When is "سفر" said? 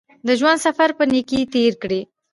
0.65-0.89